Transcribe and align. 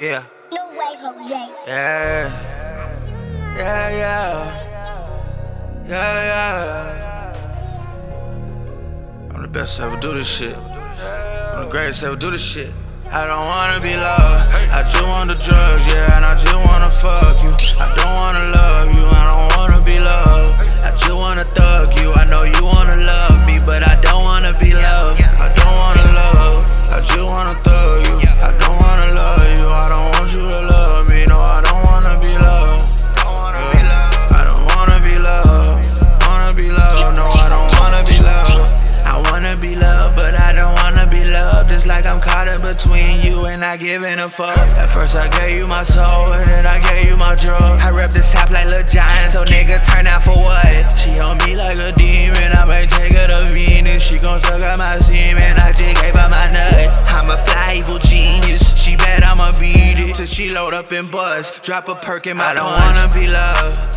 Yeah. 0.00 0.24
No 0.52 0.70
way, 0.70 0.96
Jose. 0.98 1.52
Yeah. 1.66 2.28
Yeah, 3.56 3.90
yeah. 3.90 4.60
Yeah, 5.86 6.24
yeah. 6.24 7.32
I'm 9.32 9.42
the 9.42 9.48
best 9.48 9.76
to 9.76 9.84
ever 9.84 10.00
do 10.00 10.14
this 10.14 10.26
shit. 10.26 10.56
I'm 10.56 11.64
the 11.64 11.70
greatest 11.70 12.00
to 12.00 12.06
ever 12.06 12.16
do 12.16 12.30
this 12.32 12.42
shit. 12.42 12.70
I 13.10 13.26
don't 13.26 13.46
wanna 13.46 13.80
be 13.80 13.96
loved. 13.96 14.63
Not 43.74 43.80
giving 43.80 44.20
a 44.20 44.28
fuck. 44.28 44.56
At 44.78 44.86
first 44.86 45.16
I 45.16 45.26
gave 45.26 45.58
you 45.58 45.66
my 45.66 45.82
soul, 45.82 46.32
and 46.32 46.46
then 46.46 46.64
I 46.64 46.78
gave 46.78 47.10
you 47.10 47.16
my 47.16 47.34
drugs. 47.34 47.82
I 47.82 47.90
rep 47.90 48.10
the 48.10 48.22
south 48.22 48.52
like 48.52 48.66
Lil 48.66 48.86
Jon, 48.86 49.10
so 49.30 49.42
nigga 49.42 49.84
turn 49.84 50.06
out 50.06 50.22
for 50.22 50.38
what? 50.38 50.96
She 50.96 51.18
on 51.18 51.38
me 51.38 51.56
like 51.56 51.80
a 51.80 51.90
demon. 51.90 52.54
I 52.54 52.64
might 52.66 52.88
take 52.88 53.14
her 53.14 53.26
to 53.26 53.52
Venus. 53.52 54.00
She 54.00 54.20
gon' 54.20 54.38
suck 54.38 54.62
out 54.62 54.78
my 54.78 55.00
semen. 55.00 55.58
I 55.58 55.72
just 55.72 56.00
gave 56.00 56.14
her 56.14 56.28
my 56.28 56.46
nut. 56.52 56.86
I'm 57.10 57.28
a 57.28 57.36
fly 57.36 57.74
evil 57.78 57.98
genius. 57.98 58.62
She 58.80 58.94
bet 58.94 59.24
I'ma 59.24 59.50
beat 59.58 59.98
it 59.98 60.14
till 60.14 60.26
she 60.26 60.50
load 60.50 60.72
up 60.72 60.92
and 60.92 61.10
buzz. 61.10 61.50
Drop 61.62 61.88
a 61.88 61.96
perk 61.96 62.28
in 62.28 62.36
my 62.36 62.50
I 62.50 62.54
don't 62.54 62.70
wanna 62.70 63.12
be 63.12 63.26
loved. 63.26 63.94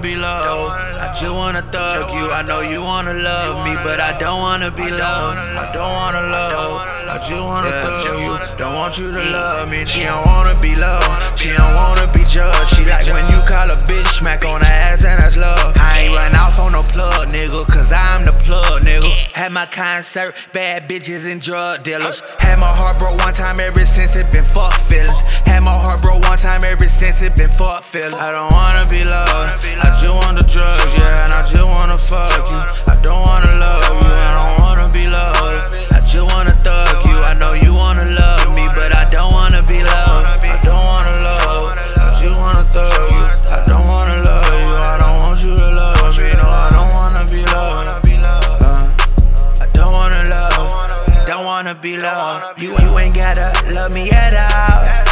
Be 0.00 0.16
loved. 0.16 0.72
I 1.00 1.12
just 1.12 1.34
wanna 1.34 1.62
thug 1.62 2.12
you. 2.12 2.30
I 2.30 2.42
know 2.42 2.60
you 2.60 2.80
wanna 2.80 3.14
love 3.14 3.66
me, 3.66 3.74
but 3.84 4.00
I 4.00 4.16
don't 4.18 4.40
wanna 4.40 4.70
be 4.70 4.88
loved. 4.90 5.38
I 5.38 5.72
don't 5.72 5.92
wanna 5.92 6.22
love. 6.28 6.88
I 7.08 7.18
just 7.18 7.44
wanna 7.44 7.70
thug 7.70 8.20
you. 8.20 8.56
Don't 8.56 8.74
want 8.74 8.98
you 8.98 9.10
to 9.10 9.22
love 9.32 9.70
me. 9.70 9.84
She 9.84 10.04
don't 10.04 10.24
wanna 10.26 10.58
be 10.60 10.74
loved. 10.74 11.38
She 11.38 11.50
don't 11.50 11.74
wanna 11.74 12.06
be 12.12 12.22
judged. 12.28 12.68
She 12.74 12.84
like 12.84 13.06
when 13.12 13.26
you 13.28 13.40
call 13.46 13.68
a 13.70 13.76
bitch, 13.88 14.06
smack 14.06 14.44
on 14.44 14.60
her 14.60 14.66
ass, 14.66 15.04
and 15.04 15.20
that's 15.20 15.36
love. 15.36 15.74
I 15.76 16.00
ain't 16.00 16.16
run 16.16 16.34
off 16.36 16.58
on 16.58 16.72
no 16.72 16.82
plug, 16.82 17.28
nigga, 17.28 17.66
cause 17.66 17.92
I'm 17.92 18.24
the 18.24 18.32
plug, 18.44 18.82
nigga. 18.82 19.12
Had 19.32 19.52
my 19.52 19.66
concert, 19.66 20.34
bad 20.52 20.88
bitches 20.88 21.30
and 21.30 21.40
drug 21.40 21.82
dealers. 21.82 22.20
Had 22.38 22.58
my 22.58 22.72
heart 22.72 22.98
broke 22.98 23.18
one 23.18 23.34
time 23.34 23.60
ever 23.60 23.84
since 23.84 24.16
it 24.16 24.30
been 24.32 24.44
fuck 24.44 24.69
been 27.28 27.48
fuck 27.48 27.82
feelings. 27.82 28.14
I 28.14 28.32
don't 28.32 28.48
wanna 28.48 28.88
be 28.88 29.04
loved. 29.04 29.60
I 29.60 29.92
just 30.00 30.08
want 30.08 30.40
the 30.40 30.46
drugs, 30.48 30.94
yeah, 30.96 31.24
and 31.28 31.34
I 31.36 31.44
just 31.44 31.68
wanna 31.68 31.98
fuck 31.98 32.32
you. 32.48 32.56
I 32.88 32.96
don't 33.04 33.20
wanna 33.20 33.52
love 33.60 33.92
you, 34.00 34.08
I 34.08 34.30
don't 34.40 34.56
wanna 34.64 34.88
be 34.88 35.04
loved. 35.04 35.76
I 35.92 36.00
just 36.00 36.32
wanna 36.32 36.50
thug 36.50 37.04
you. 37.04 37.20
I 37.20 37.34
know 37.34 37.52
you 37.52 37.74
wanna 37.74 38.08
love 38.16 38.48
me, 38.56 38.68
but 38.72 38.96
I 38.96 39.04
don't 39.10 39.34
wanna 39.34 39.60
be 39.68 39.84
loved. 39.84 40.32
I 40.32 40.56
don't 40.64 40.80
wanna 40.80 41.12
love. 41.20 41.76
I 42.00 42.16
just 42.16 42.40
wanna 42.40 42.64
thug 42.64 43.12
you. 43.12 43.24
I 43.52 43.68
don't 43.68 43.84
wanna 43.84 44.16
love 44.24 44.48
you. 44.64 44.72
I 44.80 44.96
don't 44.96 45.20
want 45.20 45.44
you 45.44 45.52
to 45.52 45.68
love 45.76 46.16
me. 46.16 46.32
No, 46.40 46.48
I 46.48 46.72
don't 46.72 46.92
wanna 46.96 47.22
be 47.28 47.44
loved. 47.52 48.08
Uh, 48.64 49.60
I 49.60 49.66
don't 49.76 49.92
wanna 49.92 50.24
love. 50.32 50.72
Don't 51.26 51.44
wanna 51.44 51.74
be 51.74 51.98
loved. 51.98 52.62
You, 52.62 52.72
you 52.80 52.98
ain't 52.98 53.14
gotta 53.14 53.52
love 53.76 53.92
me 53.92 54.08
at 54.08 54.32
all. 54.32 55.09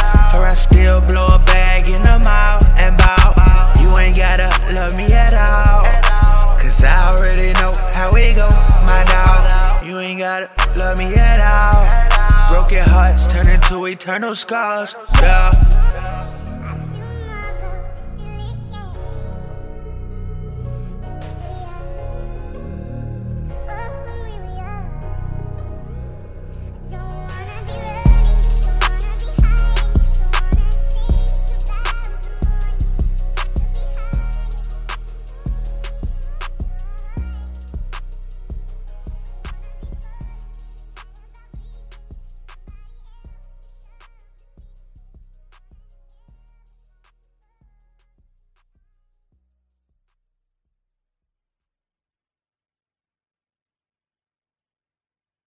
Love 10.77 10.97
me 10.97 11.13
at 11.15 11.39
all. 11.39 12.49
Broken 12.49 12.83
hearts 12.87 13.31
turn 13.31 13.47
into 13.47 13.85
eternal 13.85 14.35
scars. 14.35 14.95
Yeah. 15.21 16.08